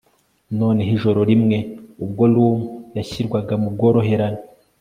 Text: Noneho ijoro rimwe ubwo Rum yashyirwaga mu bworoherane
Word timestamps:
Noneho 0.59 0.91
ijoro 0.97 1.19
rimwe 1.31 1.57
ubwo 2.03 2.23
Rum 2.33 2.57
yashyirwaga 2.97 3.53
mu 3.61 3.67
bworoherane 3.73 4.41